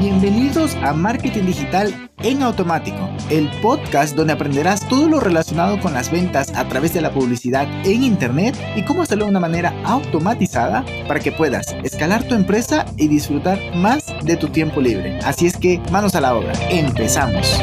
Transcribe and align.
Bienvenidos 0.00 0.76
a 0.76 0.94
Marketing 0.94 1.44
Digital 1.44 2.10
en 2.22 2.42
Automático, 2.42 3.10
el 3.28 3.50
podcast 3.60 4.16
donde 4.16 4.32
aprenderás 4.32 4.88
todo 4.88 5.10
lo 5.10 5.20
relacionado 5.20 5.78
con 5.78 5.92
las 5.92 6.10
ventas 6.10 6.54
a 6.54 6.66
través 6.66 6.94
de 6.94 7.02
la 7.02 7.12
publicidad 7.12 7.68
en 7.84 8.02
Internet 8.02 8.56
y 8.76 8.82
cómo 8.86 9.02
hacerlo 9.02 9.26
de 9.26 9.32
una 9.32 9.40
manera 9.40 9.74
automatizada 9.84 10.86
para 11.06 11.20
que 11.20 11.32
puedas 11.32 11.76
escalar 11.84 12.26
tu 12.26 12.34
empresa 12.34 12.86
y 12.96 13.08
disfrutar 13.08 13.60
más 13.76 14.06
de 14.24 14.38
tu 14.38 14.48
tiempo 14.48 14.80
libre. 14.80 15.18
Así 15.18 15.46
es 15.46 15.58
que 15.58 15.82
manos 15.92 16.14
a 16.14 16.22
la 16.22 16.34
obra, 16.34 16.54
empezamos. 16.70 17.60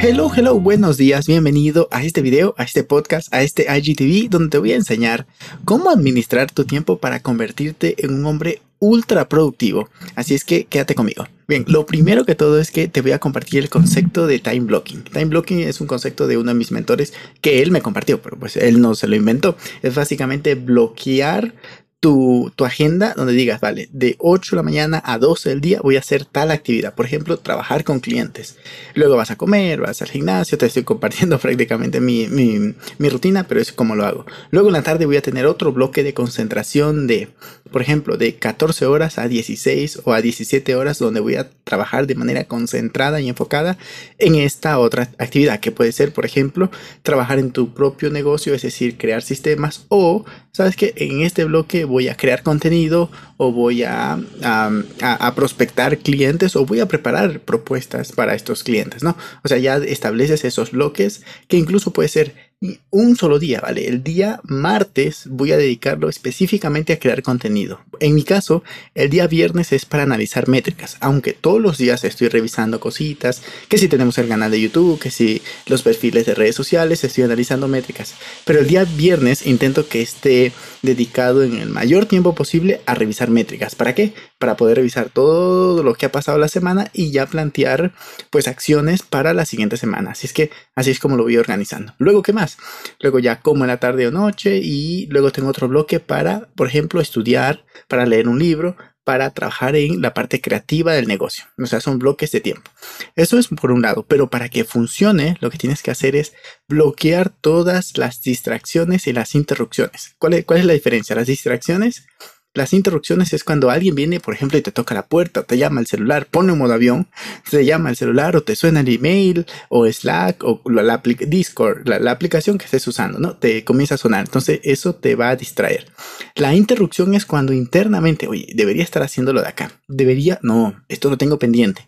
Hello, 0.00 0.28
hello, 0.34 0.58
buenos 0.58 0.96
días, 0.96 1.28
bienvenido 1.28 1.86
a 1.92 2.02
este 2.02 2.20
video, 2.20 2.52
a 2.58 2.64
este 2.64 2.82
podcast, 2.82 3.32
a 3.32 3.42
este 3.42 3.66
IGTV 3.72 4.28
donde 4.28 4.48
te 4.48 4.58
voy 4.58 4.72
a 4.72 4.76
enseñar 4.76 5.26
cómo 5.64 5.90
administrar 5.90 6.50
tu 6.50 6.64
tiempo 6.64 6.98
para 6.98 7.20
convertirte 7.20 7.94
en 8.04 8.14
un 8.14 8.26
hombre 8.26 8.60
ultra 8.78 9.28
productivo. 9.28 9.88
Así 10.14 10.34
es 10.34 10.44
que 10.44 10.64
quédate 10.64 10.94
conmigo. 10.94 11.26
Bien, 11.46 11.64
lo 11.68 11.86
primero 11.86 12.24
que 12.24 12.34
todo 12.34 12.60
es 12.60 12.70
que 12.70 12.88
te 12.88 13.00
voy 13.00 13.12
a 13.12 13.18
compartir 13.18 13.60
el 13.60 13.70
concepto 13.70 14.26
de 14.26 14.38
time 14.38 14.60
blocking. 14.60 15.04
Time 15.04 15.26
blocking 15.26 15.60
es 15.60 15.80
un 15.80 15.86
concepto 15.86 16.26
de 16.26 16.36
uno 16.36 16.52
de 16.52 16.58
mis 16.58 16.72
mentores 16.72 17.14
que 17.40 17.62
él 17.62 17.70
me 17.70 17.80
compartió, 17.80 18.20
pero 18.20 18.38
pues 18.38 18.56
él 18.56 18.80
no 18.80 18.94
se 18.94 19.08
lo 19.08 19.16
inventó. 19.16 19.56
Es 19.82 19.94
básicamente 19.94 20.54
bloquear 20.54 21.54
tu, 22.00 22.52
tu, 22.54 22.64
agenda 22.64 23.14
donde 23.16 23.32
digas, 23.32 23.60
vale, 23.60 23.88
de 23.92 24.14
8 24.18 24.54
de 24.54 24.56
la 24.56 24.62
mañana 24.62 25.02
a 25.04 25.18
12 25.18 25.48
del 25.48 25.60
día 25.60 25.80
voy 25.82 25.96
a 25.96 25.98
hacer 25.98 26.24
tal 26.24 26.52
actividad. 26.52 26.94
Por 26.94 27.06
ejemplo, 27.06 27.38
trabajar 27.38 27.82
con 27.82 27.98
clientes. 27.98 28.56
Luego 28.94 29.16
vas 29.16 29.32
a 29.32 29.36
comer, 29.36 29.80
vas 29.80 30.00
al 30.00 30.08
gimnasio, 30.08 30.58
te 30.58 30.66
estoy 30.66 30.82
compartiendo 30.84 31.38
prácticamente 31.38 32.00
mi, 32.00 32.28
mi, 32.28 32.74
mi 32.98 33.08
rutina, 33.08 33.48
pero 33.48 33.60
es 33.60 33.72
como 33.72 33.96
lo 33.96 34.06
hago. 34.06 34.26
Luego 34.50 34.68
en 34.68 34.74
la 34.74 34.82
tarde 34.82 35.06
voy 35.06 35.16
a 35.16 35.22
tener 35.22 35.46
otro 35.46 35.72
bloque 35.72 36.04
de 36.04 36.14
concentración 36.14 37.08
de, 37.08 37.30
por 37.72 37.82
ejemplo, 37.82 38.16
de 38.16 38.36
14 38.36 38.86
horas 38.86 39.18
a 39.18 39.26
16 39.26 40.02
o 40.04 40.12
a 40.12 40.22
17 40.22 40.76
horas 40.76 40.98
donde 41.00 41.20
voy 41.20 41.34
a 41.34 41.50
trabajar 41.64 42.06
de 42.06 42.14
manera 42.14 42.44
concentrada 42.44 43.20
y 43.20 43.28
enfocada 43.28 43.76
en 44.18 44.36
esta 44.36 44.78
otra 44.78 45.10
actividad 45.18 45.60
que 45.60 45.72
puede 45.72 45.92
ser, 45.92 46.12
por 46.12 46.24
ejemplo, 46.24 46.70
trabajar 47.02 47.38
en 47.38 47.50
tu 47.50 47.74
propio 47.74 48.10
negocio, 48.10 48.54
es 48.54 48.62
decir, 48.62 48.96
crear 48.96 49.22
sistemas 49.22 49.86
o, 49.88 50.24
sabes 50.52 50.76
que 50.76 50.92
en 50.96 51.22
este 51.22 51.44
bloque 51.44 51.84
voy 51.88 52.08
a 52.08 52.16
crear 52.16 52.42
contenido 52.42 53.10
o 53.36 53.52
voy 53.52 53.82
a, 53.82 54.18
a, 54.42 55.34
prospectar 55.34 55.98
clientes 55.98 56.54
o 56.54 56.64
voy 56.64 56.80
a 56.80 56.86
preparar 56.86 57.40
propuestas 57.40 58.12
para 58.12 58.34
estos 58.34 58.62
clientes, 58.62 59.02
¿no? 59.02 59.16
O 59.42 59.48
sea, 59.48 59.58
ya 59.58 59.76
estableces 59.78 60.44
esos 60.44 60.70
bloques 60.70 61.22
que 61.48 61.56
incluso 61.56 61.92
puede 61.92 62.08
ser 62.08 62.47
un 62.90 63.16
solo 63.16 63.38
día, 63.38 63.60
¿vale? 63.60 63.86
El 63.86 64.02
día 64.02 64.40
martes 64.42 65.28
voy 65.30 65.52
a 65.52 65.56
dedicarlo 65.56 66.08
específicamente 66.08 66.92
a 66.92 66.98
crear 66.98 67.22
contenido. 67.22 67.80
En 68.00 68.14
mi 68.14 68.24
caso, 68.24 68.64
el 68.94 69.10
día 69.10 69.28
viernes 69.28 69.72
es 69.72 69.84
para 69.84 70.02
analizar 70.02 70.48
métricas, 70.48 70.96
aunque 71.00 71.34
todos 71.34 71.60
los 71.60 71.78
días 71.78 72.02
estoy 72.02 72.28
revisando 72.28 72.80
cositas, 72.80 73.42
que 73.68 73.78
si 73.78 73.86
tenemos 73.88 74.18
el 74.18 74.28
canal 74.28 74.50
de 74.50 74.60
YouTube, 74.60 74.98
que 74.98 75.12
si 75.12 75.40
los 75.66 75.82
perfiles 75.82 76.26
de 76.26 76.34
redes 76.34 76.56
sociales, 76.56 77.04
estoy 77.04 77.24
analizando 77.24 77.68
métricas. 77.68 78.14
Pero 78.44 78.58
el 78.60 78.66
día 78.66 78.84
viernes 78.84 79.46
intento 79.46 79.86
que 79.88 80.02
esté 80.02 80.52
dedicado 80.82 81.44
en 81.44 81.58
el 81.58 81.68
mayor 81.68 82.06
tiempo 82.06 82.34
posible 82.34 82.80
a 82.86 82.94
revisar 82.94 83.30
métricas. 83.30 83.76
¿Para 83.76 83.94
qué? 83.94 84.14
Para 84.38 84.56
poder 84.56 84.76
revisar 84.76 85.10
todo 85.10 85.82
lo 85.82 85.94
que 85.94 86.06
ha 86.06 86.12
pasado 86.12 86.38
la 86.38 86.48
semana 86.48 86.90
y 86.92 87.10
ya 87.10 87.26
plantear 87.26 87.92
pues 88.30 88.46
acciones 88.46 89.02
para 89.02 89.34
la 89.34 89.44
siguiente 89.44 89.76
semana. 89.76 90.12
Así 90.12 90.26
es 90.26 90.32
que 90.32 90.50
así 90.74 90.90
es 90.90 91.00
como 91.00 91.16
lo 91.16 91.24
voy 91.24 91.36
organizando. 91.36 91.94
Luego, 91.98 92.22
¿qué 92.22 92.32
más? 92.32 92.56
Luego 93.00 93.18
ya 93.18 93.40
como 93.40 93.64
en 93.64 93.68
la 93.68 93.80
tarde 93.80 94.06
o 94.06 94.10
noche 94.10 94.60
y 94.62 95.06
luego 95.06 95.32
tengo 95.32 95.48
otro 95.48 95.68
bloque 95.68 96.00
para, 96.00 96.48
por 96.54 96.68
ejemplo, 96.68 97.00
estudiar, 97.00 97.64
para 97.88 98.06
leer 98.06 98.28
un 98.28 98.38
libro, 98.38 98.76
para 99.08 99.30
trabajar 99.30 99.74
en 99.74 100.02
la 100.02 100.12
parte 100.12 100.42
creativa 100.42 100.92
del 100.92 101.08
negocio. 101.08 101.46
O 101.56 101.64
sea, 101.64 101.80
son 101.80 101.98
bloques 101.98 102.30
de 102.30 102.42
tiempo. 102.42 102.70
Eso 103.16 103.38
es 103.38 103.48
por 103.48 103.72
un 103.72 103.80
lado, 103.80 104.04
pero 104.06 104.28
para 104.28 104.50
que 104.50 104.64
funcione, 104.64 105.38
lo 105.40 105.48
que 105.48 105.56
tienes 105.56 105.82
que 105.82 105.90
hacer 105.90 106.14
es 106.14 106.34
bloquear 106.68 107.30
todas 107.30 107.96
las 107.96 108.20
distracciones 108.20 109.06
y 109.06 109.14
las 109.14 109.34
interrupciones. 109.34 110.14
¿Cuál 110.18 110.34
es, 110.34 110.44
cuál 110.44 110.58
es 110.58 110.66
la 110.66 110.74
diferencia? 110.74 111.16
Las 111.16 111.28
distracciones 111.28 112.06
las 112.54 112.72
interrupciones 112.72 113.32
es 113.32 113.44
cuando 113.44 113.70
alguien 113.70 113.94
viene, 113.94 114.20
por 114.20 114.34
ejemplo, 114.34 114.58
y 114.58 114.62
te 114.62 114.72
toca 114.72 114.94
la 114.94 115.06
puerta, 115.06 115.42
te 115.44 115.58
llama 115.58 115.80
el 115.80 115.86
celular, 115.86 116.26
pone 116.26 116.52
un 116.52 116.58
modo 116.58 116.72
avión, 116.72 117.06
te 117.50 117.64
llama 117.64 117.90
el 117.90 117.96
celular 117.96 118.36
o 118.36 118.42
te 118.42 118.56
suena 118.56 118.80
el 118.80 118.88
email 118.88 119.46
o 119.68 119.86
Slack 119.86 120.42
o 120.42 120.60
la, 120.66 121.00
Discord, 121.04 121.86
la, 121.86 122.10
aplicación 122.10 122.58
que 122.58 122.64
estés 122.64 122.86
usando, 122.88 123.18
¿no? 123.18 123.36
Te 123.36 123.64
comienza 123.64 123.94
a 123.94 123.98
sonar. 123.98 124.24
Entonces 124.24 124.60
eso 124.64 124.94
te 124.94 125.14
va 125.14 125.30
a 125.30 125.36
distraer. 125.36 125.86
La 126.34 126.54
interrupción 126.54 127.14
es 127.14 127.26
cuando 127.26 127.52
internamente, 127.52 128.26
oye, 128.26 128.48
debería 128.54 128.82
estar 128.82 129.02
haciéndolo 129.02 129.40
de 129.40 129.48
acá. 129.48 129.70
Debería, 129.86 130.40
no, 130.42 130.82
esto 130.88 131.10
lo 131.10 131.18
tengo 131.18 131.38
pendiente. 131.38 131.86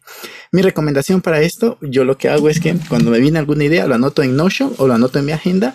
Mi 0.52 0.62
recomendación 0.62 1.20
para 1.20 1.40
esto, 1.40 1.78
yo 1.80 2.04
lo 2.04 2.18
que 2.18 2.28
hago 2.28 2.48
es 2.48 2.60
que 2.60 2.76
cuando 2.88 3.10
me 3.10 3.18
viene 3.18 3.38
alguna 3.38 3.64
idea, 3.64 3.86
lo 3.86 3.94
anoto 3.94 4.22
en 4.22 4.36
Notion 4.36 4.72
o 4.76 4.86
lo 4.86 4.94
anoto 4.94 5.18
en 5.18 5.24
mi 5.24 5.32
agenda 5.32 5.74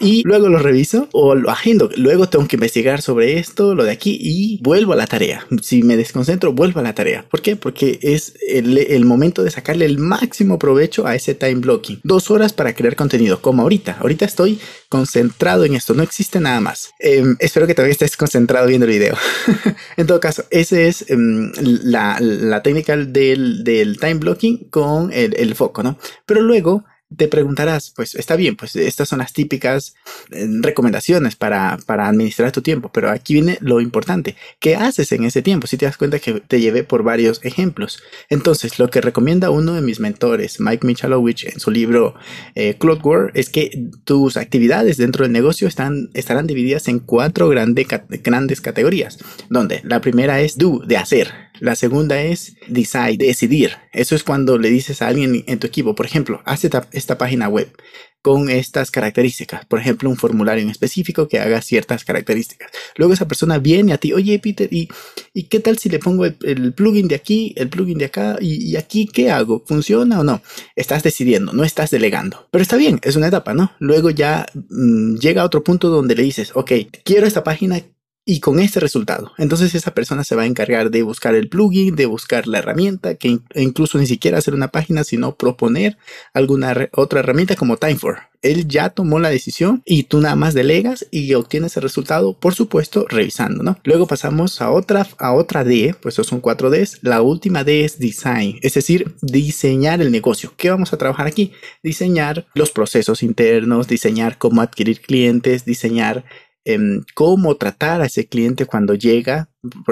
y 0.00 0.22
luego 0.24 0.48
lo 0.48 0.58
reviso 0.58 1.08
o 1.12 1.34
lo 1.34 1.50
agendo. 1.50 1.90
Luego 1.96 2.28
tengo 2.28 2.46
que 2.48 2.56
investigar 2.56 3.02
sobre 3.02 3.38
esto, 3.38 3.74
lo 3.74 3.84
de 3.84 3.92
aquí 3.92 4.18
y 4.22 4.58
vuelvo 4.62 4.92
a 4.92 4.96
la 4.96 5.06
tarea. 5.06 5.44
Si 5.62 5.82
me 5.82 5.96
desconcentro, 5.96 6.52
vuelvo 6.52 6.78
a 6.78 6.82
la 6.84 6.94
tarea. 6.94 7.24
¿Por 7.28 7.42
qué? 7.42 7.56
Porque 7.56 7.98
es 8.02 8.34
el, 8.48 9.04
momento 9.04 9.42
de 9.42 9.50
sacarle 9.50 9.84
el 9.84 9.98
máximo 9.98 10.60
provecho 10.60 11.06
a 11.06 11.16
ese 11.16 11.34
time 11.34 11.56
blocking. 11.56 12.00
Dos 12.04 12.30
horas 12.30 12.52
para 12.52 12.72
crear 12.72 12.94
contenido, 12.94 13.42
como 13.42 13.62
ahorita. 13.62 13.98
Ahorita 14.00 14.24
estoy 14.24 14.60
concentrado 14.88 15.64
en 15.64 15.74
esto, 15.74 15.92
no 15.94 16.04
existe 16.04 16.38
nada 16.38 16.60
más. 16.60 16.92
Em, 17.00 17.36
espero 17.40 17.66
que 17.66 17.74
todavía 17.74 17.92
estés 17.92 18.16
concentrado 18.16 18.68
viendo 18.68 18.86
el 18.86 18.92
video. 18.92 19.16
en 19.96 20.06
todo 20.06 20.20
caso, 20.20 20.44
esa 20.50 20.80
es 20.80 21.04
em, 21.10 21.50
la, 21.82 22.62
técnica 22.62 22.96
del, 22.96 23.96
time 24.00 24.14
blocking 24.14 24.68
con 24.70 25.12
el, 25.12 25.34
el 25.36 25.56
foco, 25.56 25.82
¿no? 25.82 25.98
Pero 26.26 26.42
luego 26.42 26.84
te 27.16 27.28
preguntarás, 27.28 27.92
pues 27.94 28.14
está 28.14 28.36
bien, 28.36 28.56
pues 28.56 28.76
estas 28.76 29.08
son 29.08 29.18
las 29.18 29.32
típicas 29.32 29.94
eh, 30.30 30.46
recomendaciones 30.60 31.36
para, 31.36 31.78
para, 31.86 32.08
administrar 32.08 32.52
tu 32.52 32.62
tiempo, 32.62 32.90
pero 32.92 33.10
aquí 33.10 33.34
viene 33.34 33.58
lo 33.60 33.80
importante. 33.80 34.36
¿Qué 34.58 34.76
haces 34.76 35.12
en 35.12 35.24
ese 35.24 35.42
tiempo? 35.42 35.66
Si 35.66 35.76
te 35.76 35.86
das 35.86 35.96
cuenta 35.96 36.18
que 36.18 36.40
te 36.40 36.60
llevé 36.60 36.84
por 36.84 37.02
varios 37.02 37.40
ejemplos. 37.44 38.02
Entonces, 38.28 38.78
lo 38.78 38.90
que 38.90 39.00
recomienda 39.00 39.50
uno 39.50 39.74
de 39.74 39.82
mis 39.82 40.00
mentores, 40.00 40.60
Mike 40.60 40.86
Michalowicz, 40.86 41.44
en 41.44 41.60
su 41.60 41.70
libro 41.70 42.14
eh, 42.54 42.76
Cloud 42.78 43.02
es 43.34 43.50
que 43.50 43.88
tus 44.04 44.36
actividades 44.36 44.96
dentro 44.96 45.24
del 45.24 45.32
negocio 45.32 45.68
están, 45.68 46.10
estarán 46.14 46.46
divididas 46.46 46.88
en 46.88 46.98
cuatro 46.98 47.48
grandes 47.48 48.60
categorías, 48.60 49.18
donde 49.48 49.80
la 49.84 50.00
primera 50.00 50.40
es 50.40 50.56
do, 50.56 50.80
de 50.84 50.96
hacer. 50.96 51.51
La 51.62 51.76
segunda 51.76 52.20
es 52.20 52.56
decide, 52.66 53.18
decidir. 53.18 53.76
Eso 53.92 54.16
es 54.16 54.24
cuando 54.24 54.58
le 54.58 54.68
dices 54.68 55.00
a 55.00 55.06
alguien 55.06 55.44
en 55.46 55.60
tu 55.60 55.68
equipo, 55.68 55.94
por 55.94 56.04
ejemplo, 56.04 56.42
haz 56.44 56.64
esta, 56.64 57.18
página 57.18 57.48
web 57.48 57.72
con 58.20 58.50
estas 58.50 58.90
características. 58.90 59.64
Por 59.66 59.78
ejemplo, 59.78 60.10
un 60.10 60.16
formulario 60.16 60.64
en 60.64 60.70
específico 60.70 61.28
que 61.28 61.38
haga 61.38 61.62
ciertas 61.62 62.04
características. 62.04 62.72
Luego 62.96 63.14
esa 63.14 63.28
persona 63.28 63.58
viene 63.58 63.92
a 63.92 63.98
ti, 63.98 64.12
oye 64.12 64.40
Peter, 64.40 64.68
¿y, 64.72 64.88
y 65.32 65.44
qué 65.44 65.60
tal 65.60 65.78
si 65.78 65.88
le 65.88 66.00
pongo 66.00 66.24
el, 66.24 66.74
plugin 66.74 67.06
de 67.06 67.14
aquí, 67.14 67.54
el 67.56 67.68
plugin 67.68 67.98
de 67.98 68.06
acá? 68.06 68.38
¿Y, 68.40 68.74
aquí 68.74 69.06
qué 69.06 69.30
hago? 69.30 69.62
¿Funciona 69.64 70.18
o 70.18 70.24
no? 70.24 70.42
Estás 70.74 71.04
decidiendo, 71.04 71.52
no 71.52 71.62
estás 71.62 71.92
delegando. 71.92 72.48
Pero 72.50 72.62
está 72.62 72.76
bien, 72.76 72.98
es 73.04 73.14
una 73.14 73.28
etapa, 73.28 73.54
¿no? 73.54 73.70
Luego 73.78 74.10
ya 74.10 74.46
mm, 74.52 75.14
llega 75.18 75.42
a 75.42 75.46
otro 75.46 75.62
punto 75.62 75.90
donde 75.90 76.16
le 76.16 76.24
dices, 76.24 76.50
ok, 76.54 76.72
quiero 77.04 77.28
esta 77.28 77.44
página, 77.44 77.80
y 78.24 78.40
con 78.40 78.60
este 78.60 78.78
resultado. 78.80 79.32
Entonces 79.38 79.74
esa 79.74 79.94
persona 79.94 80.22
se 80.22 80.36
va 80.36 80.42
a 80.42 80.46
encargar 80.46 80.90
de 80.90 81.02
buscar 81.02 81.34
el 81.34 81.48
plugin, 81.48 81.96
de 81.96 82.06
buscar 82.06 82.46
la 82.46 82.58
herramienta, 82.58 83.16
que 83.16 83.40
incluso 83.54 83.98
ni 83.98 84.06
siquiera 84.06 84.38
hacer 84.38 84.54
una 84.54 84.68
página, 84.68 85.02
sino 85.04 85.34
proponer 85.34 85.98
alguna 86.32 86.88
otra 86.92 87.20
herramienta 87.20 87.56
como 87.56 87.76
Timefor. 87.76 88.18
Él 88.42 88.66
ya 88.66 88.90
tomó 88.90 89.20
la 89.20 89.30
decisión 89.30 89.82
y 89.84 90.04
tú 90.04 90.20
nada 90.20 90.34
más 90.34 90.52
delegas 90.52 91.06
y 91.12 91.32
obtienes 91.34 91.76
el 91.76 91.84
resultado, 91.84 92.38
por 92.38 92.54
supuesto, 92.54 93.06
revisando, 93.08 93.62
¿no? 93.62 93.78
Luego 93.84 94.08
pasamos 94.08 94.60
a 94.60 94.70
otra, 94.70 95.06
a 95.18 95.32
otra 95.32 95.62
D, 95.62 95.94
pues 96.00 96.14
son 96.16 96.40
cuatro 96.40 96.68
Ds. 96.68 96.98
La 97.02 97.22
última 97.22 97.62
D 97.62 97.84
es 97.84 98.00
design, 98.00 98.58
es 98.62 98.74
decir, 98.74 99.14
diseñar 99.20 100.00
el 100.00 100.10
negocio. 100.10 100.52
¿Qué 100.56 100.70
vamos 100.70 100.92
a 100.92 100.98
trabajar 100.98 101.28
aquí? 101.28 101.52
Diseñar 101.84 102.46
los 102.54 102.72
procesos 102.72 103.22
internos, 103.22 103.86
diseñar 103.86 104.38
cómo 104.38 104.60
adquirir 104.60 105.00
clientes, 105.00 105.64
diseñar 105.64 106.24
Em, 106.64 107.02
cómo 107.14 107.56
tratar 107.56 108.00
a 108.02 108.06
ese 108.06 108.28
cliente 108.28 108.66
cuando 108.66 108.94
llega 108.94 109.48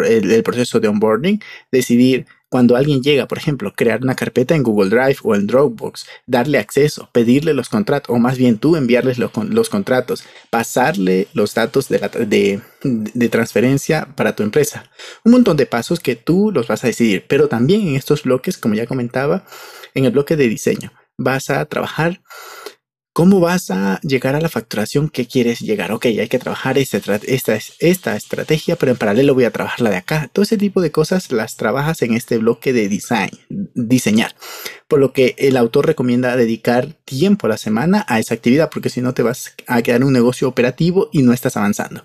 el, 0.06 0.42
proceso 0.44 0.78
de 0.78 0.86
onboarding, 0.86 1.40
decidir 1.72 2.26
cuando 2.48 2.76
alguien 2.76 3.02
llega, 3.02 3.26
por 3.26 3.38
ejemplo, 3.38 3.72
crear 3.72 4.02
una 4.02 4.14
carpeta 4.14 4.54
en 4.54 4.62
Google 4.62 4.88
Drive 4.88 5.18
o 5.24 5.34
en 5.34 5.48
Dropbox, 5.48 6.06
darle 6.26 6.58
acceso, 6.58 7.08
pedirle 7.12 7.54
los 7.54 7.68
contratos, 7.68 8.14
o 8.14 8.20
más 8.20 8.38
bien 8.38 8.58
tú 8.58 8.76
enviarles 8.76 9.18
los, 9.18 9.30
contratos, 9.68 10.22
pasarle 10.50 11.26
los 11.32 11.54
datos 11.54 11.88
de, 11.88 12.60
de, 12.82 13.28
transferencia 13.28 14.08
para 14.14 14.36
tu 14.36 14.44
empresa. 14.44 14.90
Un 15.24 15.32
montón 15.32 15.56
de 15.56 15.66
pasos 15.66 15.98
que 15.98 16.14
tú 16.14 16.52
los 16.52 16.68
vas 16.68 16.84
a 16.84 16.88
decidir, 16.88 17.24
pero 17.28 17.48
también 17.48 17.82
en 17.82 17.96
estos 17.96 18.22
bloques, 18.22 18.58
como 18.58 18.74
ya 18.76 18.86
comentaba, 18.86 19.44
en 19.94 20.04
el 20.04 20.12
bloque 20.12 20.36
de 20.36 20.48
diseño, 20.48 20.92
vas 21.18 21.50
a 21.50 21.64
trabajar 21.66 22.20
¿Cómo 23.20 23.38
vas 23.38 23.70
a 23.70 24.00
llegar 24.00 24.34
a 24.34 24.40
la 24.40 24.48
facturación 24.48 25.10
que 25.10 25.26
quieres 25.26 25.60
llegar? 25.60 25.92
Ok, 25.92 26.06
hay 26.06 26.28
que 26.28 26.38
trabajar 26.38 26.78
esta, 26.78 26.96
esta, 27.26 27.58
esta 27.78 28.16
estrategia, 28.16 28.76
pero 28.76 28.92
en 28.92 28.96
paralelo 28.96 29.34
voy 29.34 29.44
a 29.44 29.50
trabajar 29.50 29.82
la 29.82 29.90
de 29.90 29.96
acá. 29.96 30.30
Todo 30.32 30.42
ese 30.42 30.56
tipo 30.56 30.80
de 30.80 30.90
cosas 30.90 31.30
las 31.30 31.56
trabajas 31.56 32.00
en 32.00 32.14
este 32.14 32.38
bloque 32.38 32.72
de 32.72 32.88
design, 32.88 33.28
diseñar. 33.74 34.34
Por 34.88 35.00
lo 35.00 35.12
que 35.12 35.34
el 35.36 35.58
autor 35.58 35.86
recomienda 35.86 36.34
dedicar 36.34 36.94
tiempo 37.04 37.46
a 37.46 37.50
la 37.50 37.58
semana 37.58 38.06
a 38.08 38.20
esa 38.20 38.32
actividad, 38.32 38.70
porque 38.72 38.88
si 38.88 39.02
no 39.02 39.12
te 39.12 39.22
vas 39.22 39.54
a 39.66 39.82
quedar 39.82 40.00
en 40.00 40.06
un 40.06 40.14
negocio 40.14 40.48
operativo 40.48 41.10
y 41.12 41.20
no 41.20 41.34
estás 41.34 41.58
avanzando. 41.58 42.02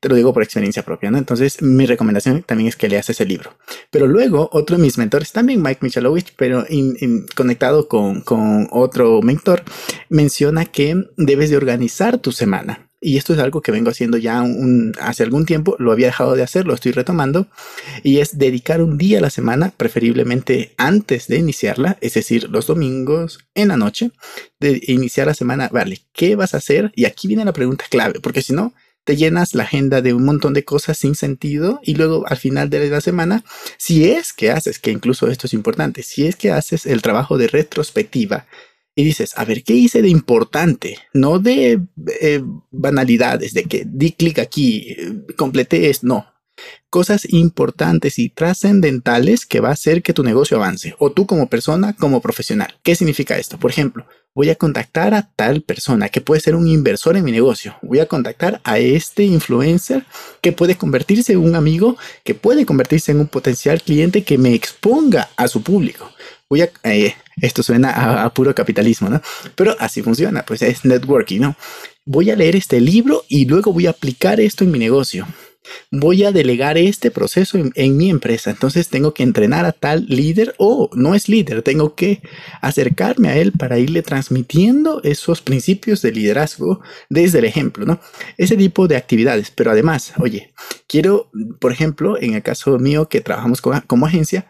Te 0.00 0.08
lo 0.08 0.14
digo 0.14 0.32
por 0.32 0.44
experiencia 0.44 0.84
propia, 0.84 1.10
¿no? 1.10 1.18
Entonces, 1.18 1.60
mi 1.60 1.84
recomendación 1.84 2.44
también 2.44 2.68
es 2.68 2.76
que 2.76 2.88
leas 2.88 3.10
ese 3.10 3.24
libro. 3.24 3.56
Pero 3.90 4.06
luego, 4.06 4.48
otro 4.52 4.76
de 4.76 4.82
mis 4.82 4.96
mentores, 4.96 5.32
también 5.32 5.60
Mike 5.60 5.80
Michalowicz, 5.82 6.32
pero 6.36 6.64
conectado 7.34 7.88
con, 7.88 8.22
otro 8.70 9.20
mentor, 9.22 9.64
menciona 10.08 10.66
que 10.66 11.04
debes 11.16 11.50
de 11.50 11.56
organizar 11.56 12.18
tu 12.18 12.30
semana. 12.30 12.88
Y 13.00 13.16
esto 13.16 13.32
es 13.32 13.38
algo 13.40 13.60
que 13.60 13.72
vengo 13.72 13.90
haciendo 13.90 14.18
ya 14.18 14.44
hace 15.00 15.22
algún 15.22 15.46
tiempo, 15.46 15.76
lo 15.78 15.92
había 15.92 16.06
dejado 16.06 16.34
de 16.34 16.42
hacer, 16.42 16.66
lo 16.66 16.74
estoy 16.74 16.92
retomando, 16.92 17.46
y 18.02 18.18
es 18.18 18.38
dedicar 18.38 18.82
un 18.82 18.98
día 18.98 19.18
a 19.18 19.22
la 19.22 19.30
semana, 19.30 19.72
preferiblemente 19.76 20.74
antes 20.76 21.28
de 21.28 21.38
iniciarla, 21.38 21.96
es 22.00 22.14
decir, 22.14 22.48
los 22.50 22.66
domingos 22.66 23.38
en 23.54 23.68
la 23.68 23.76
noche, 23.76 24.10
de 24.58 24.80
iniciar 24.88 25.28
la 25.28 25.34
semana, 25.34 25.68
vale, 25.72 26.00
¿qué 26.12 26.34
vas 26.34 26.54
a 26.54 26.58
hacer? 26.58 26.92
Y 26.96 27.04
aquí 27.04 27.28
viene 27.28 27.44
la 27.44 27.52
pregunta 27.52 27.84
clave, 27.88 28.18
porque 28.20 28.42
si 28.42 28.52
no, 28.52 28.74
te 29.08 29.16
llenas 29.16 29.54
la 29.54 29.62
agenda 29.62 30.02
de 30.02 30.12
un 30.12 30.22
montón 30.22 30.52
de 30.52 30.66
cosas 30.66 30.98
sin 30.98 31.14
sentido 31.14 31.80
y 31.82 31.94
luego 31.94 32.28
al 32.28 32.36
final 32.36 32.68
de 32.68 32.90
la 32.90 33.00
semana, 33.00 33.42
si 33.78 34.04
es 34.04 34.34
que 34.34 34.50
haces, 34.50 34.78
que 34.78 34.90
incluso 34.90 35.28
esto 35.28 35.46
es 35.46 35.54
importante, 35.54 36.02
si 36.02 36.26
es 36.26 36.36
que 36.36 36.50
haces 36.52 36.84
el 36.84 37.00
trabajo 37.00 37.38
de 37.38 37.48
retrospectiva 37.48 38.46
y 38.94 39.04
dices, 39.04 39.32
a 39.36 39.46
ver, 39.46 39.64
¿qué 39.64 39.72
hice 39.72 40.02
de 40.02 40.10
importante? 40.10 40.98
No 41.14 41.38
de 41.38 41.80
eh, 42.20 42.42
banalidades, 42.70 43.54
de 43.54 43.64
que 43.64 43.84
di 43.86 44.12
clic 44.12 44.40
aquí, 44.40 44.94
completé 45.36 45.88
esto, 45.88 46.06
no. 46.06 46.26
Cosas 46.90 47.32
importantes 47.32 48.18
y 48.18 48.28
trascendentales 48.28 49.46
que 49.46 49.60
va 49.60 49.70
a 49.70 49.72
hacer 49.72 50.02
que 50.02 50.12
tu 50.12 50.22
negocio 50.22 50.58
avance, 50.58 50.94
o 50.98 51.12
tú 51.12 51.26
como 51.26 51.48
persona, 51.48 51.94
como 51.94 52.20
profesional. 52.20 52.78
¿Qué 52.82 52.94
significa 52.94 53.38
esto? 53.38 53.58
Por 53.58 53.70
ejemplo, 53.70 54.04
voy 54.34 54.50
a 54.50 54.54
contactar 54.54 55.14
a 55.14 55.28
tal 55.34 55.62
persona 55.62 56.08
que 56.08 56.20
puede 56.20 56.40
ser 56.40 56.54
un 56.54 56.68
inversor 56.68 57.16
en 57.16 57.24
mi 57.24 57.32
negocio. 57.32 57.76
Voy 57.82 57.98
a 57.98 58.06
contactar 58.06 58.60
a 58.64 58.78
este 58.78 59.24
influencer 59.24 60.04
que 60.40 60.52
puede 60.52 60.76
convertirse 60.76 61.32
en 61.32 61.40
un 61.40 61.56
amigo, 61.56 61.96
que 62.24 62.34
puede 62.34 62.64
convertirse 62.64 63.12
en 63.12 63.20
un 63.20 63.26
potencial 63.26 63.82
cliente 63.82 64.22
que 64.22 64.38
me 64.38 64.54
exponga 64.54 65.28
a 65.36 65.48
su 65.48 65.62
público. 65.62 66.10
Voy 66.48 66.62
a, 66.62 66.70
eh, 66.84 67.14
esto 67.42 67.62
suena 67.62 67.90
a, 67.90 68.24
a, 68.24 68.32
puro 68.32 68.54
capitalismo, 68.54 69.08
¿no? 69.08 69.20
Pero 69.54 69.76
así 69.78 70.02
funciona, 70.02 70.44
pues 70.46 70.62
es 70.62 70.84
networking, 70.84 71.40
¿no? 71.40 71.56
Voy 72.06 72.30
a 72.30 72.36
leer 72.36 72.56
este 72.56 72.80
libro 72.80 73.24
y 73.28 73.44
luego 73.44 73.72
voy 73.72 73.86
a 73.86 73.90
aplicar 73.90 74.40
esto 74.40 74.64
en 74.64 74.70
mi 74.70 74.78
negocio 74.78 75.26
voy 75.90 76.24
a 76.24 76.32
delegar 76.32 76.78
este 76.78 77.10
proceso 77.10 77.58
en, 77.74 77.96
mi 77.96 78.10
empresa. 78.10 78.50
Entonces 78.50 78.88
tengo 78.88 79.14
que 79.14 79.22
entrenar 79.22 79.64
a 79.64 79.72
tal 79.72 80.06
líder 80.08 80.54
o 80.58 80.90
no 80.94 81.14
es 81.14 81.28
líder, 81.28 81.62
tengo 81.62 81.94
que 81.94 82.20
acercarme 82.60 83.28
a 83.28 83.36
él 83.36 83.52
para 83.52 83.78
irle 83.78 84.02
transmitiendo 84.02 85.02
esos 85.02 85.40
principios 85.40 86.02
de 86.02 86.12
liderazgo 86.12 86.80
desde 87.08 87.38
el 87.38 87.44
ejemplo, 87.44 87.86
¿no? 87.86 88.00
Ese 88.36 88.56
tipo 88.56 88.88
de 88.88 88.96
actividades. 88.96 89.50
Pero 89.50 89.70
además, 89.70 90.12
oye, 90.18 90.52
quiero, 90.86 91.30
por 91.60 91.72
ejemplo, 91.72 92.20
en 92.20 92.34
el 92.34 92.42
caso 92.42 92.78
mío 92.78 93.08
que 93.08 93.20
trabajamos 93.20 93.60
como 93.60 94.06
agencia, 94.06 94.46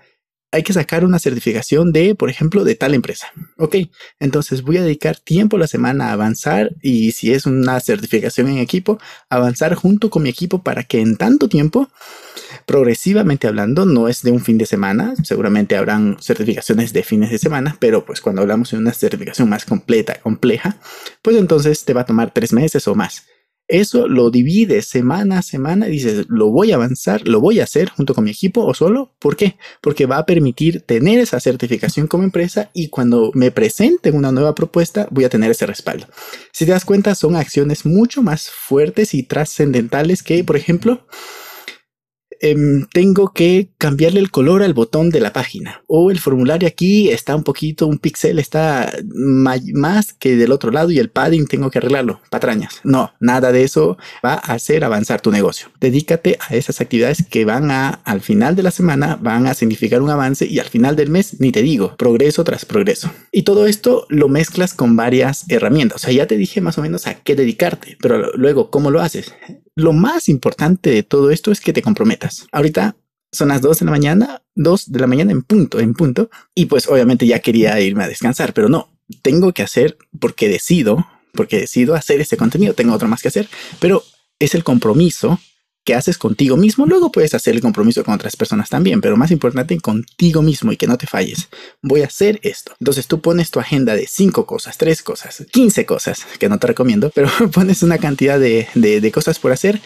hay 0.51 0.63
que 0.63 0.73
sacar 0.73 1.05
una 1.05 1.19
certificación 1.19 1.93
de, 1.93 2.15
por 2.15 2.31
ejemplo, 2.31 2.65
de 2.65 2.75
tal 2.75 2.95
empresa. 2.95 3.29
Ok, 3.59 3.77
entonces 4.19 4.63
voy 4.63 4.79
a 4.79 4.83
dedicar 4.83 5.19
tiempo 5.19 5.57
a 5.57 5.61
la 5.61 5.67
semana 5.67 6.09
a 6.09 6.13
avanzar 6.13 6.75
y 6.81 7.13
si 7.13 7.33
es 7.33 7.45
una 7.45 7.79
certificación 7.81 8.49
en 8.49 8.59
equipo, 8.59 8.99
avanzar 9.29 9.75
junto 9.75 10.09
con 10.09 10.23
mi 10.23 10.31
equipo 10.31 10.63
para 10.63 10.85
que 10.85 11.01
en 11.01 11.17
tanto 11.17 11.49
tiempo, 11.49 11.91
progresivamente 12.65 13.47
hablando, 13.47 13.85
no 13.85 14.09
es 14.09 14.23
de 14.23 14.31
un 14.31 14.41
fin 14.41 14.57
de 14.57 14.67
semana, 14.67 15.15
seguramente 15.23 15.77
habrán 15.77 16.17
certificaciones 16.21 16.93
de 16.93 17.03
fines 17.03 17.31
de 17.31 17.39
semana, 17.39 17.77
pero 17.79 18.07
pues 18.07 18.21
cuando 18.21 18.41
hablamos 18.41 18.71
de 18.71 18.79
una 18.79 18.93
certificación 18.93 19.49
más 19.51 19.67
completa, 19.67 20.19
compleja, 20.21 20.79
pues 21.21 21.37
entonces 21.37 21.85
te 21.85 21.93
va 21.93 22.03
a 22.03 22.07
tomar 22.07 22.33
tres 22.33 22.53
meses 22.53 22.89
o 22.89 22.95
más. 22.95 23.25
Eso 23.69 24.09
lo 24.09 24.31
divides 24.31 24.87
semana 24.87 25.39
a 25.39 25.43
semana 25.43 25.89
y 25.89 25.93
dices, 25.93 26.25
lo 26.29 26.51
voy 26.51 26.73
a 26.73 26.77
avanzar, 26.77 27.29
lo 27.29 27.41
voy 27.41 27.61
a 27.61 27.65
hacer 27.65 27.91
junto 27.91 28.15
con 28.15 28.25
mi 28.25 28.31
equipo 28.31 28.65
o 28.65 28.73
solo. 28.73 29.13
¿Por 29.19 29.37
qué? 29.37 29.57
Porque 29.83 30.07
va 30.07 30.17
a 30.17 30.27
permitir 30.27 30.81
tener 30.81 31.19
esa 31.19 31.39
certificación 31.39 32.07
como 32.07 32.25
empresa 32.25 32.71
y 32.73 32.89
cuando 32.89 33.31
me 33.35 33.51
presenten 33.51 34.17
una 34.17 34.33
nueva 34.33 34.55
propuesta 34.55 35.07
voy 35.11 35.25
a 35.25 35.29
tener 35.29 35.51
ese 35.51 35.67
respaldo. 35.67 36.07
Si 36.51 36.65
te 36.65 36.73
das 36.73 36.87
cuenta, 36.87 37.15
son 37.15 37.37
acciones 37.37 37.85
mucho 37.85 38.23
más 38.23 38.49
fuertes 38.49 39.13
y 39.13 39.23
trascendentales 39.23 40.23
que, 40.23 40.43
por 40.45 40.57
ejemplo, 40.57 41.07
Em, 42.41 42.87
tengo 42.93 43.33
que 43.33 43.71
cambiarle 43.79 44.21
el 44.21 44.31
color 44.31 44.63
al 44.63 44.75
botón 44.75 45.11
de 45.11 45.21
la 45.21 45.33
página. 45.33 45.83
O 45.87 46.11
el 46.11 46.19
formulario 46.19 46.69
aquí 46.69 47.11
está 47.11 47.35
un 47.35 47.43
poquito, 47.43 47.87
un 47.87 47.99
píxel 47.99 48.39
está 48.39 48.93
más 49.75 50.13
que 50.13 50.37
del 50.37 50.53
otro 50.53 50.71
lado 50.71 50.91
y 50.91 50.99
el 50.99 51.11
padding 51.11 51.47
tengo 51.47 51.71
que 51.71 51.79
arreglarlo. 51.79 52.21
Patrañas. 52.31 52.81
No, 52.85 53.13
nada 53.21 53.53
de 53.53 53.65
eso 53.65 53.99
va 54.25 54.35
a 54.35 54.55
hacer 54.55 54.85
avanzar 54.85 55.21
tu 55.21 55.31
negocio. 55.31 55.69
Dedícate 55.81 56.39
a 56.49 56.55
esas 56.55 56.81
actividades 56.81 57.25
que 57.29 57.45
van 57.45 57.71
a, 57.71 57.89
al 58.05 58.21
final 58.21 58.55
de 58.55 58.63
la 58.63 58.71
semana, 58.71 59.19
van 59.21 59.47
a 59.47 59.55
significar 59.55 60.03
un 60.03 60.11
avance 60.11 60.47
y 60.47 60.59
al 60.59 60.67
final 60.67 60.97
del 60.97 61.11
mes, 61.11 61.41
ni 61.41 61.53
te 61.53 61.63
digo, 61.63 61.97
progreso 61.97 62.45
tras 62.45 62.65
progreso. 62.65 63.11
Y 63.33 63.43
todo 63.43 63.67
esto 63.67 64.07
lo 64.09 64.29
mezclas 64.29 64.75
con 64.75 64.97
varias 64.97 65.45
herramientas. 65.49 65.97
O 65.97 65.99
sea, 65.99 66.13
ya 66.13 66.27
te 66.27 66.37
dije 66.37 66.61
más 66.61 66.79
o 66.79 66.83
menos 66.83 67.07
a 67.07 67.15
qué 67.15 67.35
dedicarte, 67.35 67.97
pero 68.01 68.33
luego, 68.35 68.71
¿cómo 68.71 68.91
lo 68.91 69.01
haces? 69.01 69.33
Lo 69.79 69.93
más 69.93 70.29
importante 70.29 70.91
de 70.91 71.05
todo 71.05 71.31
esto 71.31 71.53
es 71.53 71.61
que 71.61 71.73
te 71.73 71.83
comprometas. 71.83 72.49
Ahorita 72.51 72.97
son 73.31 73.47
las 73.47 73.63
2 73.63 73.79
de 73.79 73.85
la 73.85 73.93
mañana, 73.93 74.43
2 74.57 74.91
de 74.91 74.99
la 74.99 75.07
mañana 75.07 75.31
en 75.31 75.43
punto, 75.43 75.79
en 75.79 75.95
punto. 75.95 76.31
Y 76.53 76.67
pues 76.67 76.89
obviamente 76.89 77.29
ya 77.29 77.39
quería 77.39 77.79
irme 77.79 78.03
a 78.03 78.09
descansar, 78.09 78.53
pero 78.53 78.69
no, 78.69 78.91
tengo 79.23 79.53
que 79.53 79.63
hacer 79.63 79.97
porque 80.19 80.49
decido, 80.49 81.07
porque 81.33 81.61
decido 81.61 81.95
hacer 81.95 82.21
este 82.21 82.37
contenido. 82.37 82.75
Tengo 82.75 82.93
otro 82.93 83.07
más 83.07 83.23
que 83.23 83.29
hacer, 83.29 83.49
pero 83.79 84.03
es 84.41 84.57
el 84.57 84.65
compromiso 84.65 85.39
que 85.89 85.95
haces 85.95 86.19
contigo 86.19 86.59
mismo, 86.59 86.85
luego 86.85 87.11
puedes 87.11 87.33
hacer 87.33 87.55
el 87.55 87.63
compromiso 87.63 88.05
con 88.05 88.13
otras 88.13 88.37
personas 88.37 88.69
también, 88.69 89.01
pero 89.01 89.17
más 89.17 89.31
importante 89.31 89.81
contigo 89.81 90.43
mismo 90.43 90.71
y 90.71 90.77
que 90.77 90.87
no 90.87 90.99
te 90.99 91.07
falles. 91.07 91.49
Voy 91.81 92.03
a 92.03 92.09
hacer 92.09 92.41
esto. 92.43 92.75
Entonces 92.79 93.07
tú 93.07 93.23
pones 93.23 93.51
tu 93.51 93.59
agenda 93.59 93.95
de 93.95 94.07
5 94.07 94.45
cosas, 94.45 94.77
3 94.77 95.03
cosas, 95.03 95.47
15 95.51 95.87
cosas, 95.87 96.27
que 96.39 96.51
no 96.51 96.59
te 96.59 96.67
recomiendo, 96.67 97.11
pero 97.15 97.31
pones 97.55 97.83
una 97.83 97.97
cantidad 97.97 98.39
de, 98.39 98.69
de 98.75 99.13
cosas 99.13 99.39
por 99.39 99.51
hacer, 99.51 99.81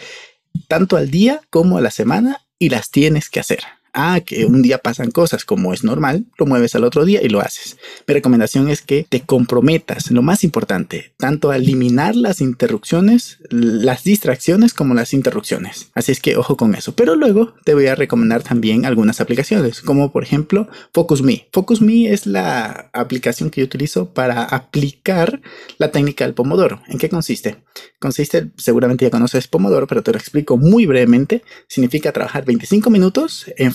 tanto 0.67 0.97
al 0.97 1.09
día 1.09 1.39
como 1.49 1.77
a 1.77 1.81
la 1.81 1.89
semana, 1.89 2.41
y 2.59 2.67
las 2.67 2.89
tienes 2.89 3.29
que 3.29 3.39
hacer 3.39 3.63
ah, 3.93 4.19
que 4.25 4.45
un 4.45 4.61
día 4.61 4.77
pasan 4.77 5.11
cosas 5.11 5.45
como 5.45 5.73
es 5.73 5.83
normal, 5.83 6.25
lo 6.37 6.45
mueves 6.45 6.75
al 6.75 6.83
otro 6.83 7.05
día 7.05 7.21
y 7.21 7.29
lo 7.29 7.39
haces. 7.39 7.77
Mi 8.07 8.13
recomendación 8.13 8.69
es 8.69 8.81
que 8.81 9.05
te 9.07 9.21
comprometas, 9.21 10.11
lo 10.11 10.21
más 10.21 10.43
importante, 10.43 11.13
tanto 11.17 11.51
a 11.51 11.55
eliminar 11.55 12.15
las 12.15 12.41
interrupciones, 12.41 13.39
las 13.49 14.03
distracciones 14.03 14.73
como 14.73 14.93
las 14.93 15.13
interrupciones. 15.13 15.91
Así 15.93 16.11
es 16.11 16.19
que 16.19 16.37
ojo 16.37 16.57
con 16.57 16.75
eso. 16.75 16.95
Pero 16.95 17.15
luego 17.15 17.53
te 17.63 17.73
voy 17.73 17.87
a 17.87 17.95
recomendar 17.95 18.43
también 18.43 18.85
algunas 18.85 19.21
aplicaciones, 19.21 19.81
como 19.81 20.11
por 20.11 20.23
ejemplo 20.23 20.67
Focus 20.93 21.21
Me. 21.21 21.47
Focus 21.51 21.81
Me 21.81 22.11
es 22.11 22.25
la 22.25 22.89
aplicación 22.93 23.49
que 23.49 23.61
yo 23.61 23.65
utilizo 23.65 24.13
para 24.13 24.43
aplicar 24.43 25.41
la 25.77 25.91
técnica 25.91 26.25
del 26.25 26.33
pomodoro. 26.33 26.81
¿En 26.87 26.97
qué 26.97 27.09
consiste? 27.09 27.57
Consiste, 27.99 28.51
seguramente 28.57 29.05
ya 29.05 29.11
conoces 29.11 29.47
pomodoro, 29.47 29.87
pero 29.87 30.03
te 30.03 30.11
lo 30.11 30.17
explico 30.17 30.57
muy 30.57 30.85
brevemente. 30.85 31.43
Significa 31.67 32.11
trabajar 32.11 32.45
25 32.45 32.89
minutos 32.89 33.45
en 33.57 33.73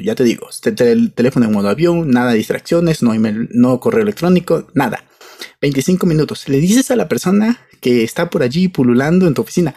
ya 0.00 0.14
te 0.14 0.24
digo, 0.24 0.48
el 0.78 1.12
teléfono 1.12 1.46
en 1.46 1.52
modo 1.52 1.68
avión, 1.68 2.10
nada 2.10 2.32
de 2.32 2.38
distracciones, 2.38 3.02
no, 3.02 3.14
email, 3.14 3.48
no 3.52 3.80
correo 3.80 4.02
electrónico, 4.02 4.68
nada. 4.74 5.04
25 5.60 6.06
minutos. 6.06 6.48
Le 6.48 6.58
dices 6.58 6.90
a 6.90 6.96
la 6.96 7.08
persona 7.08 7.58
que 7.80 8.04
está 8.04 8.30
por 8.30 8.42
allí 8.42 8.68
pululando 8.68 9.26
en 9.26 9.34
tu 9.34 9.42
oficina, 9.42 9.74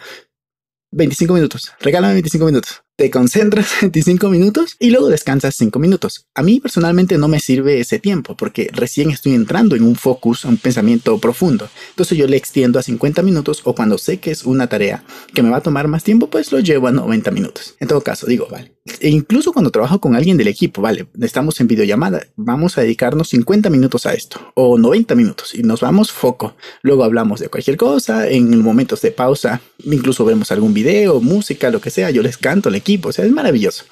25 0.92 1.34
minutos, 1.34 1.72
regálame 1.80 2.14
25 2.14 2.46
minutos 2.46 2.83
te 2.96 3.10
concentras 3.10 3.72
25 3.80 4.28
minutos 4.28 4.76
y 4.78 4.90
luego 4.90 5.08
descansas 5.08 5.56
5 5.56 5.78
minutos. 5.78 6.26
A 6.34 6.42
mí 6.42 6.60
personalmente 6.60 7.18
no 7.18 7.28
me 7.28 7.40
sirve 7.40 7.80
ese 7.80 7.98
tiempo 7.98 8.36
porque 8.36 8.70
recién 8.72 9.10
estoy 9.10 9.34
entrando 9.34 9.74
en 9.74 9.82
un 9.82 9.96
focus, 9.96 10.44
un 10.44 10.56
pensamiento 10.56 11.18
profundo. 11.18 11.68
Entonces 11.90 12.16
yo 12.16 12.26
le 12.26 12.36
extiendo 12.36 12.78
a 12.78 12.82
50 12.82 13.22
minutos 13.22 13.62
o 13.64 13.74
cuando 13.74 13.98
sé 13.98 14.18
que 14.18 14.30
es 14.30 14.44
una 14.44 14.68
tarea 14.68 15.04
que 15.34 15.42
me 15.42 15.50
va 15.50 15.58
a 15.58 15.62
tomar 15.62 15.88
más 15.88 16.04
tiempo, 16.04 16.28
pues 16.28 16.52
lo 16.52 16.60
llevo 16.60 16.88
a 16.88 16.92
90 16.92 17.30
minutos. 17.32 17.74
En 17.80 17.88
todo 17.88 18.00
caso, 18.00 18.26
digo, 18.26 18.46
vale. 18.50 18.74
E 19.00 19.08
incluso 19.08 19.52
cuando 19.52 19.70
trabajo 19.70 19.98
con 19.98 20.14
alguien 20.14 20.36
del 20.36 20.48
equipo, 20.48 20.82
vale, 20.82 21.06
estamos 21.22 21.58
en 21.58 21.68
videollamada, 21.68 22.26
vamos 22.36 22.76
a 22.76 22.82
dedicarnos 22.82 23.30
50 23.30 23.70
minutos 23.70 24.04
a 24.04 24.12
esto 24.12 24.52
o 24.54 24.76
90 24.76 25.14
minutos 25.14 25.54
y 25.54 25.62
nos 25.62 25.80
vamos 25.80 26.12
foco. 26.12 26.54
Luego 26.82 27.02
hablamos 27.02 27.40
de 27.40 27.48
cualquier 27.48 27.78
cosa, 27.78 28.28
en 28.28 28.62
momentos 28.62 29.00
de 29.00 29.10
pausa, 29.10 29.62
incluso 29.84 30.26
vemos 30.26 30.52
algún 30.52 30.74
video, 30.74 31.22
música, 31.22 31.70
lo 31.70 31.80
que 31.80 31.88
sea, 31.88 32.10
yo 32.10 32.22
les 32.22 32.36
canto, 32.36 32.68
le 32.68 32.82
equipo, 32.84 33.08
o 33.08 33.12
sea, 33.12 33.24
es 33.24 33.32
maravilloso. 33.32 33.84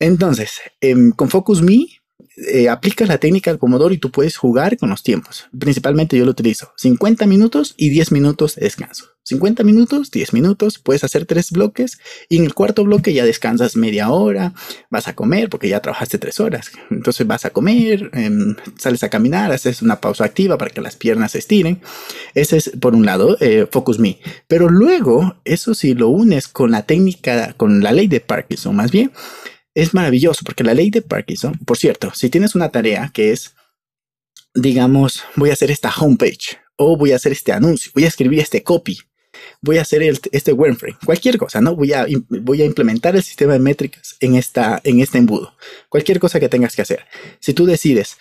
Entonces, 0.00 0.60
em, 0.80 1.12
con 1.12 1.30
Focus 1.30 1.62
Me 1.62 1.86
eh, 2.36 2.68
aplicas 2.68 3.08
la 3.08 3.18
técnica 3.18 3.50
del 3.50 3.58
pomodoro 3.58 3.94
y 3.94 3.98
tú 3.98 4.10
puedes 4.10 4.36
jugar 4.36 4.76
con 4.76 4.90
los 4.90 5.02
tiempos. 5.02 5.46
Principalmente 5.58 6.16
yo 6.16 6.24
lo 6.24 6.32
utilizo 6.32 6.72
50 6.76 7.26
minutos 7.26 7.74
y 7.76 7.90
10 7.90 8.12
minutos 8.12 8.56
de 8.56 8.62
descanso. 8.64 9.14
50 9.24 9.64
minutos, 9.64 10.10
10 10.10 10.34
minutos, 10.34 10.78
puedes 10.78 11.02
hacer 11.02 11.24
tres 11.24 11.50
bloques 11.50 11.98
y 12.28 12.36
en 12.36 12.44
el 12.44 12.52
cuarto 12.52 12.84
bloque 12.84 13.14
ya 13.14 13.24
descansas 13.24 13.74
media 13.74 14.10
hora, 14.10 14.52
vas 14.90 15.08
a 15.08 15.14
comer 15.14 15.48
porque 15.48 15.68
ya 15.68 15.80
trabajaste 15.80 16.18
tres 16.18 16.40
horas. 16.40 16.70
Entonces 16.90 17.26
vas 17.26 17.46
a 17.46 17.50
comer, 17.50 18.10
em, 18.12 18.54
sales 18.76 19.02
a 19.02 19.08
caminar, 19.08 19.50
haces 19.50 19.80
una 19.80 20.00
pausa 20.00 20.24
activa 20.24 20.58
para 20.58 20.70
que 20.70 20.82
las 20.82 20.96
piernas 20.96 21.32
se 21.32 21.38
estiren. 21.38 21.80
Ese 22.34 22.58
es 22.58 22.70
por 22.80 22.94
un 22.94 23.06
lado, 23.06 23.38
eh, 23.40 23.66
Focus 23.70 23.98
Me. 23.98 24.18
Pero 24.46 24.68
luego, 24.68 25.36
eso 25.44 25.72
si 25.74 25.94
lo 25.94 26.08
unes 26.08 26.46
con 26.46 26.70
la 26.70 26.82
técnica, 26.82 27.54
con 27.56 27.82
la 27.82 27.92
ley 27.92 28.08
de 28.08 28.20
Parkinson 28.20 28.76
más 28.76 28.90
bien, 28.90 29.10
es 29.74 29.92
maravilloso 29.92 30.44
porque 30.44 30.64
la 30.64 30.74
ley 30.74 30.90
de 30.90 31.02
Parkinson, 31.02 31.58
por 31.66 31.76
cierto, 31.76 32.12
si 32.14 32.30
tienes 32.30 32.54
una 32.54 32.70
tarea 32.70 33.10
que 33.12 33.32
es, 33.32 33.54
digamos, 34.54 35.24
voy 35.36 35.50
a 35.50 35.54
hacer 35.54 35.70
esta 35.70 35.92
homepage 35.92 36.58
o 36.76 36.96
voy 36.96 37.12
a 37.12 37.16
hacer 37.16 37.32
este 37.32 37.52
anuncio, 37.52 37.90
voy 37.94 38.04
a 38.04 38.08
escribir 38.08 38.40
este 38.40 38.62
copy, 38.62 38.98
voy 39.60 39.78
a 39.78 39.82
hacer 39.82 40.02
este 40.30 40.52
Wordframe, 40.52 40.96
cualquier 41.04 41.38
cosa, 41.38 41.60
¿no? 41.60 41.74
Voy 41.74 41.92
a, 41.92 42.06
voy 42.28 42.62
a 42.62 42.64
implementar 42.64 43.16
el 43.16 43.22
sistema 43.22 43.54
de 43.54 43.58
métricas 43.58 44.16
en, 44.20 44.36
esta, 44.36 44.80
en 44.84 45.00
este 45.00 45.18
embudo, 45.18 45.54
cualquier 45.88 46.20
cosa 46.20 46.38
que 46.38 46.48
tengas 46.48 46.76
que 46.76 46.82
hacer. 46.82 47.04
Si 47.40 47.52
tú 47.52 47.66
decides, 47.66 48.16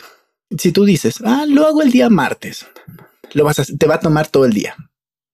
si 0.57 0.71
tú 0.71 0.85
dices, 0.85 1.19
ah, 1.23 1.45
lo 1.47 1.67
hago 1.67 1.81
el 1.81 1.91
día 1.91 2.09
martes, 2.09 2.65
lo 3.33 3.43
vas 3.43 3.61
te 3.77 3.87
va 3.87 3.95
a 3.95 3.99
tomar 3.99 4.27
todo 4.27 4.45
el 4.45 4.53
día. 4.53 4.75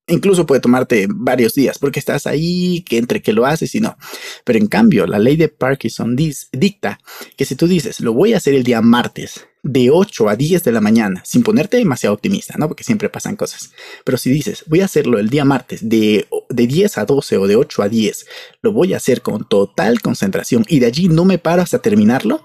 Incluso 0.09 0.45
puede 0.45 0.61
tomarte 0.61 1.07
varios 1.09 1.53
días 1.53 1.77
porque 1.77 1.99
estás 1.99 2.27
ahí 2.27 2.81
que 2.81 2.97
entre 2.97 3.21
que 3.21 3.33
lo 3.33 3.45
haces 3.45 3.73
y 3.75 3.79
no. 3.79 3.97
Pero 4.43 4.59
en 4.59 4.67
cambio, 4.67 5.05
la 5.05 5.19
ley 5.19 5.35
de 5.35 5.49
Parkinson 5.49 6.15
dicta 6.15 6.99
que 7.37 7.45
si 7.45 7.55
tú 7.55 7.67
dices, 7.67 7.99
lo 7.99 8.13
voy 8.13 8.33
a 8.33 8.37
hacer 8.37 8.55
el 8.55 8.63
día 8.63 8.81
martes 8.81 9.47
de 9.61 9.89
8 9.89 10.29
a 10.29 10.35
10 10.35 10.63
de 10.63 10.71
la 10.71 10.79
mañana, 10.79 11.21
sin 11.25 11.43
ponerte 11.43 11.77
demasiado 11.77 12.13
optimista, 12.13 12.55
¿no? 12.57 12.67
Porque 12.67 12.83
siempre 12.83 13.09
pasan 13.09 13.35
cosas. 13.35 13.71
Pero 14.05 14.17
si 14.17 14.29
dices, 14.29 14.63
voy 14.67 14.81
a 14.81 14.85
hacerlo 14.85 15.19
el 15.19 15.29
día 15.29 15.43
martes 15.43 15.87
de, 15.87 16.27
de 16.49 16.67
10 16.67 16.97
a 16.97 17.05
12 17.05 17.37
o 17.37 17.47
de 17.47 17.55
8 17.55 17.83
a 17.83 17.89
10, 17.89 18.25
lo 18.61 18.71
voy 18.71 18.93
a 18.93 18.97
hacer 18.97 19.21
con 19.21 19.47
total 19.47 20.01
concentración 20.01 20.65
y 20.67 20.79
de 20.79 20.85
allí 20.85 21.09
no 21.09 21.25
me 21.25 21.37
paro 21.37 21.61
hasta 21.61 21.79
terminarlo, 21.79 22.43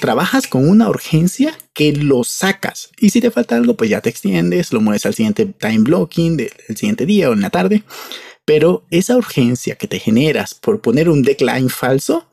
trabajas 0.00 0.48
con 0.48 0.68
una 0.68 0.88
urgencia 0.88 1.56
que 1.72 1.92
lo 1.92 2.24
sacas. 2.24 2.90
Y 2.98 3.10
si 3.10 3.20
te 3.20 3.30
falta 3.30 3.56
algo, 3.56 3.76
pues 3.76 3.90
ya 3.90 4.00
te 4.00 4.10
extiendes, 4.10 4.72
lo 4.72 4.80
mueves 4.80 5.06
al 5.06 5.14
siguiente 5.14 5.46
time 5.46 5.80
blocking 5.80 6.36
del 6.36 6.50
siguiente 6.74 7.06
día 7.06 7.30
o 7.30 7.32
en 7.32 7.42
la 7.42 7.50
tarde. 7.50 7.84
Pero 8.44 8.84
esa 8.90 9.16
urgencia 9.16 9.74
que 9.74 9.88
te 9.88 9.98
generas 9.98 10.54
por 10.54 10.80
poner 10.80 11.08
un 11.08 11.22
decline 11.22 11.68
falso, 11.68 12.28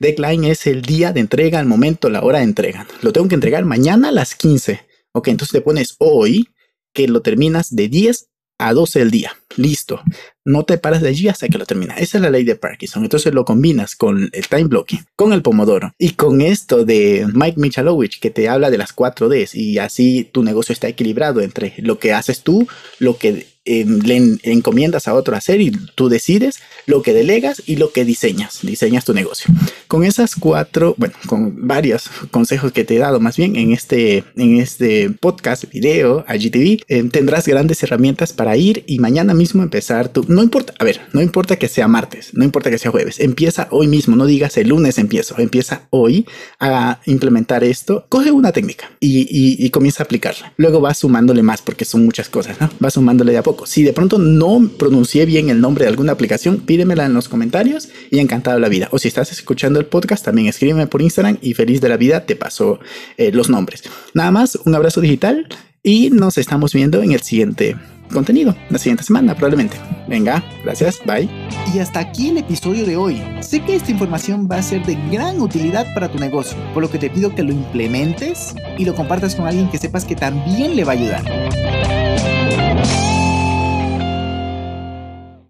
Deadline 0.00 0.44
es 0.44 0.66
el 0.66 0.82
día 0.82 1.12
de 1.12 1.20
entrega, 1.20 1.60
el 1.60 1.66
momento, 1.66 2.08
la 2.08 2.22
hora 2.22 2.38
de 2.38 2.44
entrega. 2.44 2.86
Lo 3.02 3.12
tengo 3.12 3.28
que 3.28 3.34
entregar 3.34 3.64
mañana 3.66 4.08
a 4.08 4.12
las 4.12 4.34
15. 4.34 4.80
Ok, 5.12 5.28
entonces 5.28 5.52
te 5.52 5.60
pones 5.60 5.94
hoy 5.98 6.48
que 6.94 7.06
lo 7.06 7.20
terminas 7.20 7.74
de 7.76 7.88
10 7.88 8.30
a 8.58 8.72
12 8.72 8.98
del 8.98 9.10
día. 9.10 9.36
Listo. 9.56 10.00
No 10.44 10.64
te 10.64 10.78
paras 10.78 11.02
de 11.02 11.08
allí 11.08 11.28
hasta 11.28 11.48
que 11.48 11.58
lo 11.58 11.66
terminas. 11.66 12.00
Esa 12.00 12.16
es 12.16 12.22
la 12.22 12.30
ley 12.30 12.44
de 12.44 12.56
Parkinson. 12.56 13.02
Entonces 13.02 13.34
lo 13.34 13.44
combinas 13.44 13.94
con 13.94 14.30
el 14.32 14.48
time 14.48 14.64
blocking, 14.64 15.04
con 15.16 15.34
el 15.34 15.42
pomodoro 15.42 15.92
y 15.98 16.12
con 16.12 16.40
esto 16.40 16.84
de 16.84 17.26
Mike 17.32 17.60
Michalowicz 17.60 18.18
que 18.20 18.30
te 18.30 18.48
habla 18.48 18.70
de 18.70 18.78
las 18.78 18.94
4 18.94 19.28
Ds 19.28 19.54
y 19.54 19.78
así 19.78 20.24
tu 20.24 20.42
negocio 20.42 20.72
está 20.72 20.88
equilibrado 20.88 21.42
entre 21.42 21.74
lo 21.78 21.98
que 21.98 22.14
haces 22.14 22.42
tú, 22.42 22.66
lo 22.98 23.18
que 23.18 23.46
le 23.64 24.38
encomiendas 24.42 25.06
a 25.06 25.14
otro 25.14 25.36
hacer 25.36 25.60
y 25.60 25.70
tú 25.94 26.08
decides 26.08 26.60
lo 26.86 27.02
que 27.02 27.12
delegas 27.12 27.62
y 27.66 27.76
lo 27.76 27.92
que 27.92 28.04
diseñas, 28.04 28.60
diseñas 28.62 29.04
tu 29.04 29.12
negocio. 29.12 29.52
Con 29.86 30.04
esas 30.04 30.34
cuatro, 30.34 30.94
bueno, 30.96 31.14
con 31.26 31.66
varios 31.66 32.10
consejos 32.30 32.72
que 32.72 32.84
te 32.84 32.96
he 32.96 32.98
dado 32.98 33.20
más 33.20 33.36
bien 33.36 33.56
en 33.56 33.72
este, 33.72 34.24
en 34.36 34.56
este 34.58 35.10
podcast, 35.10 35.64
video, 35.70 36.24
IGTV, 36.28 36.84
eh, 36.88 37.04
tendrás 37.10 37.46
grandes 37.46 37.82
herramientas 37.82 38.32
para 38.32 38.56
ir 38.56 38.84
y 38.86 38.98
mañana 38.98 39.34
mismo 39.34 39.62
empezar 39.62 40.08
tu, 40.08 40.24
no 40.28 40.42
importa, 40.42 40.72
a 40.78 40.84
ver, 40.84 41.00
no 41.12 41.20
importa 41.20 41.56
que 41.56 41.68
sea 41.68 41.86
martes, 41.86 42.30
no 42.32 42.44
importa 42.44 42.70
que 42.70 42.78
sea 42.78 42.90
jueves, 42.90 43.20
empieza 43.20 43.68
hoy 43.70 43.88
mismo, 43.88 44.16
no 44.16 44.26
digas 44.26 44.56
el 44.56 44.68
lunes 44.68 44.98
empiezo, 44.98 45.38
empieza 45.38 45.86
hoy 45.90 46.26
a 46.58 47.00
implementar 47.06 47.64
esto, 47.64 48.06
coge 48.08 48.30
una 48.30 48.52
técnica 48.52 48.90
y, 49.00 49.26
y, 49.30 49.70
comienza 49.70 50.02
a 50.02 50.04
aplicarla. 50.04 50.52
Luego 50.56 50.80
vas 50.80 50.98
sumándole 50.98 51.42
más 51.42 51.62
porque 51.62 51.84
son 51.84 52.04
muchas 52.04 52.28
cosas, 52.28 52.60
¿no? 52.60 52.70
Vas 52.80 52.94
sumándole 52.94 53.32
de 53.32 53.38
si 53.64 53.82
de 53.82 53.92
pronto 53.92 54.18
no 54.18 54.70
pronuncié 54.78 55.26
bien 55.26 55.50
el 55.50 55.60
nombre 55.60 55.84
de 55.84 55.90
alguna 55.90 56.12
aplicación, 56.12 56.58
pídemela 56.58 57.06
en 57.06 57.14
los 57.14 57.28
comentarios 57.28 57.88
y 58.10 58.18
encantado 58.18 58.58
la 58.58 58.68
vida. 58.68 58.88
O 58.90 58.98
si 58.98 59.08
estás 59.08 59.32
escuchando 59.32 59.78
el 59.80 59.86
podcast, 59.86 60.24
también 60.24 60.48
escríbeme 60.48 60.86
por 60.86 61.02
Instagram 61.02 61.38
y 61.40 61.54
feliz 61.54 61.80
de 61.80 61.88
la 61.88 61.96
vida 61.96 62.26
te 62.26 62.36
paso 62.36 62.80
eh, 63.16 63.32
los 63.32 63.48
nombres. 63.48 63.82
Nada 64.14 64.30
más, 64.30 64.58
un 64.64 64.74
abrazo 64.74 65.00
digital 65.00 65.46
y 65.82 66.10
nos 66.10 66.38
estamos 66.38 66.72
viendo 66.72 67.02
en 67.02 67.12
el 67.12 67.20
siguiente 67.20 67.76
contenido, 68.12 68.54
la 68.68 68.78
siguiente 68.78 69.04
semana 69.04 69.34
probablemente. 69.34 69.76
Venga, 70.08 70.44
gracias, 70.64 71.00
bye. 71.06 71.28
Y 71.74 71.78
hasta 71.78 72.00
aquí 72.00 72.30
el 72.30 72.38
episodio 72.38 72.84
de 72.84 72.96
hoy. 72.96 73.22
Sé 73.40 73.60
que 73.60 73.76
esta 73.76 73.90
información 73.90 74.48
va 74.50 74.56
a 74.56 74.62
ser 74.62 74.84
de 74.84 74.96
gran 75.10 75.40
utilidad 75.40 75.86
para 75.94 76.10
tu 76.10 76.18
negocio, 76.18 76.58
por 76.74 76.82
lo 76.82 76.90
que 76.90 76.98
te 76.98 77.10
pido 77.10 77.34
que 77.34 77.42
lo 77.42 77.52
implementes 77.52 78.54
y 78.76 78.84
lo 78.84 78.94
compartas 78.94 79.34
con 79.34 79.46
alguien 79.46 79.70
que 79.70 79.78
sepas 79.78 80.04
que 80.04 80.16
también 80.16 80.76
le 80.76 80.84
va 80.84 80.92
a 80.92 80.96
ayudar. 80.96 81.79